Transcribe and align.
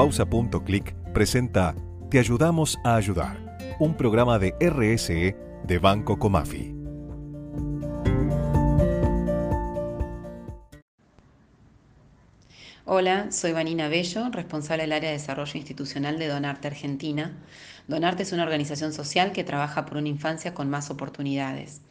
Pausa.clic 0.00 0.94
presenta 1.12 1.74
Te 2.10 2.18
ayudamos 2.18 2.78
a 2.84 2.96
ayudar, 2.96 3.36
un 3.78 3.94
programa 3.94 4.38
de 4.38 4.54
RSE 4.58 5.36
de 5.64 5.78
Banco 5.78 6.18
Comafi. 6.18 6.74
Hola, 12.86 13.30
soy 13.30 13.52
Vanina 13.52 13.88
Bello, 13.88 14.30
responsable 14.30 14.84
del 14.84 14.92
área 14.94 15.10
de 15.10 15.18
desarrollo 15.18 15.58
institucional 15.58 16.18
de 16.18 16.28
Donarte 16.28 16.68
Argentina. 16.68 17.36
Donarte 17.86 18.22
es 18.22 18.32
una 18.32 18.44
organización 18.44 18.94
social 18.94 19.32
que 19.32 19.44
trabaja 19.44 19.84
por 19.84 19.98
una 19.98 20.08
infancia 20.08 20.54
con 20.54 20.70
más 20.70 20.88
oportunidades. 20.88 21.82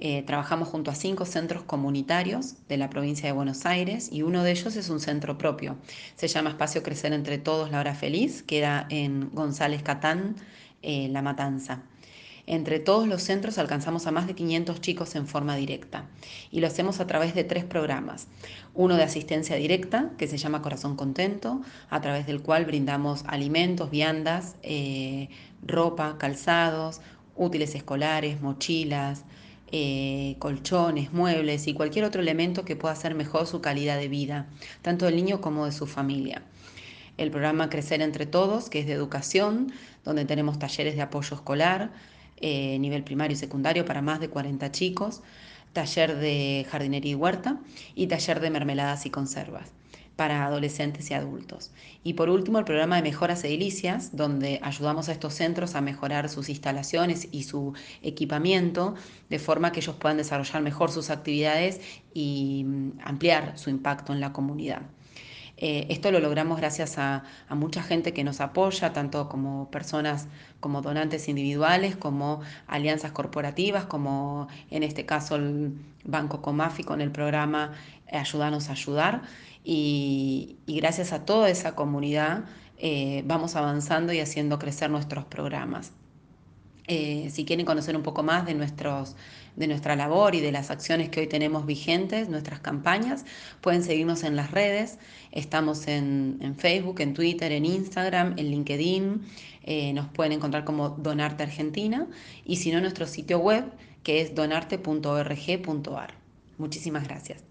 Eh, 0.00 0.22
trabajamos 0.22 0.68
junto 0.68 0.92
a 0.92 0.94
cinco 0.94 1.24
centros 1.24 1.64
comunitarios 1.64 2.54
de 2.68 2.76
la 2.76 2.88
provincia 2.88 3.26
de 3.26 3.32
Buenos 3.32 3.66
Aires 3.66 4.10
y 4.12 4.22
uno 4.22 4.44
de 4.44 4.52
ellos 4.52 4.76
es 4.76 4.90
un 4.90 5.00
centro 5.00 5.38
propio. 5.38 5.76
Se 6.14 6.28
llama 6.28 6.50
Espacio 6.50 6.84
Crecer 6.84 7.12
entre 7.12 7.38
Todos, 7.38 7.72
La 7.72 7.80
Hora 7.80 7.96
Feliz, 7.96 8.44
queda 8.44 8.86
en 8.90 9.30
González 9.30 9.82
Catán, 9.82 10.36
eh, 10.82 11.08
La 11.08 11.20
Matanza. 11.20 11.82
Entre 12.46 12.78
todos 12.78 13.08
los 13.08 13.22
centros 13.22 13.58
alcanzamos 13.58 14.06
a 14.06 14.12
más 14.12 14.26
de 14.26 14.34
500 14.34 14.80
chicos 14.80 15.16
en 15.16 15.26
forma 15.26 15.54
directa 15.56 16.06
y 16.50 16.60
lo 16.60 16.68
hacemos 16.68 16.98
a 17.00 17.06
través 17.06 17.34
de 17.34 17.44
tres 17.44 17.64
programas. 17.64 18.28
Uno 18.74 18.96
de 18.96 19.02
asistencia 19.02 19.56
directa, 19.56 20.12
que 20.16 20.28
se 20.28 20.38
llama 20.38 20.62
Corazón 20.62 20.96
Contento, 20.96 21.60
a 21.90 22.00
través 22.00 22.26
del 22.26 22.40
cual 22.40 22.64
brindamos 22.64 23.24
alimentos, 23.26 23.90
viandas, 23.90 24.56
eh, 24.62 25.28
ropa, 25.66 26.16
calzados, 26.18 27.02
útiles 27.36 27.74
escolares, 27.74 28.40
mochilas, 28.40 29.24
eh, 29.70 30.36
colchones, 30.38 31.12
muebles 31.12 31.66
y 31.66 31.74
cualquier 31.74 32.04
otro 32.04 32.20
elemento 32.22 32.64
que 32.64 32.76
pueda 32.76 32.94
hacer 32.94 33.14
mejor 33.14 33.46
su 33.46 33.60
calidad 33.60 33.98
de 33.98 34.08
vida, 34.08 34.46
tanto 34.82 35.06
del 35.06 35.16
niño 35.16 35.40
como 35.40 35.66
de 35.66 35.72
su 35.72 35.86
familia. 35.86 36.42
El 37.16 37.30
programa 37.30 37.68
Crecer 37.68 38.00
entre 38.00 38.26
Todos, 38.26 38.70
que 38.70 38.80
es 38.80 38.86
de 38.86 38.92
educación, 38.92 39.72
donde 40.04 40.24
tenemos 40.24 40.58
talleres 40.58 40.94
de 40.94 41.02
apoyo 41.02 41.36
escolar, 41.36 41.90
eh, 42.38 42.78
nivel 42.78 43.04
primario 43.04 43.34
y 43.34 43.38
secundario 43.38 43.84
para 43.84 44.02
más 44.02 44.20
de 44.20 44.28
40 44.28 44.70
chicos, 44.70 45.22
taller 45.72 46.16
de 46.16 46.66
jardinería 46.70 47.12
y 47.12 47.14
huerta 47.14 47.58
y 47.94 48.06
taller 48.06 48.40
de 48.40 48.50
mermeladas 48.50 49.06
y 49.06 49.10
conservas 49.10 49.77
para 50.18 50.44
adolescentes 50.44 51.12
y 51.12 51.14
adultos. 51.14 51.70
Y 52.02 52.14
por 52.14 52.28
último, 52.28 52.58
el 52.58 52.64
programa 52.64 52.96
de 52.96 53.02
mejoras 53.02 53.44
edilicias, 53.44 54.16
donde 54.16 54.58
ayudamos 54.64 55.08
a 55.08 55.12
estos 55.12 55.34
centros 55.34 55.76
a 55.76 55.80
mejorar 55.80 56.28
sus 56.28 56.48
instalaciones 56.48 57.28
y 57.30 57.44
su 57.44 57.74
equipamiento, 58.02 58.96
de 59.30 59.38
forma 59.38 59.70
que 59.70 59.78
ellos 59.78 59.94
puedan 59.94 60.16
desarrollar 60.16 60.60
mejor 60.60 60.90
sus 60.90 61.10
actividades 61.10 61.80
y 62.12 62.64
mm, 62.66 62.98
ampliar 63.04 63.56
su 63.56 63.70
impacto 63.70 64.12
en 64.12 64.18
la 64.18 64.32
comunidad. 64.32 64.82
Eh, 65.60 65.86
esto 65.90 66.12
lo 66.12 66.20
logramos 66.20 66.58
gracias 66.58 66.98
a, 66.98 67.24
mucha 67.50 67.82
gente 67.82 68.12
que 68.12 68.22
nos 68.22 68.40
apoya, 68.40 68.92
tanto 68.92 69.28
como 69.28 69.68
personas, 69.72 70.28
como 70.60 70.82
donantes 70.82 71.28
individuales, 71.28 71.96
como 71.96 72.40
alianzas 72.68 73.10
corporativas, 73.10 73.84
como 73.84 74.46
en 74.70 74.84
este 74.84 75.04
caso 75.04 75.34
el 75.34 75.72
Banco 76.04 76.42
Comafi 76.42 76.84
con 76.84 77.00
el 77.00 77.10
programa 77.10 77.72
Ayúdanos 78.10 78.68
a 78.68 78.72
ayudar 78.72 79.22
y, 79.64 80.56
gracias 80.66 81.12
a 81.12 81.24
toda 81.26 81.50
esa 81.50 81.74
comunidad 81.74 82.44
eh, 82.78 83.22
vamos 83.26 83.56
avanzando 83.56 84.12
y 84.12 84.20
haciendo 84.20 84.58
crecer 84.58 84.90
nuestros 84.90 85.24
programas. 85.24 85.92
Eh, 86.90 87.28
si 87.30 87.44
quieren 87.44 87.66
conocer 87.66 87.94
un 87.94 88.02
poco 88.02 88.22
más 88.22 88.46
de, 88.46 88.54
nuestra 88.54 89.96
labor 89.96 90.34
y 90.34 90.40
de 90.40 90.50
las 90.50 90.70
acciones 90.70 91.10
que 91.10 91.20
hoy 91.20 91.26
tenemos 91.26 91.66
vigentes, 91.66 92.30
nuestras 92.30 92.60
campañas, 92.60 93.26
pueden 93.60 93.82
seguirnos 93.82 94.24
en 94.24 94.36
las 94.36 94.50
redes. 94.50 94.98
Estamos 95.30 95.86
en, 95.86 96.56
Facebook, 96.56 97.00
en 97.00 97.12
Twitter, 97.12 97.52
en 97.52 97.66
Instagram, 97.66 98.34
en 98.38 98.50
LinkedIn. 98.50 99.20
Eh, 99.64 99.92
nos 99.92 100.08
pueden 100.08 100.32
encontrar 100.32 100.64
como 100.64 100.88
Donarte 100.88 101.42
Argentina 101.42 102.06
y 102.46 102.56
si 102.56 102.72
no, 102.72 102.80
nuestro 102.80 103.06
sitio 103.06 103.38
web 103.38 103.66
que 104.02 104.22
es 104.22 104.34
donarte.org.ar. 104.34 106.14
Muchísimas 106.56 107.06
gracias. 107.06 107.44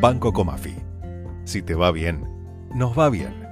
Banco 0.00 0.32
Comafi. 0.32 0.76
Si 1.42 1.62
te 1.62 1.74
va 1.74 1.90
bien, 1.90 2.24
nos 2.72 2.96
va 2.96 3.10
bien. 3.10 3.47